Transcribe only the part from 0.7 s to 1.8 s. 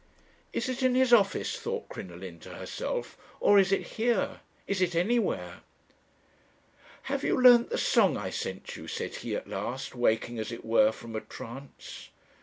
in his office?'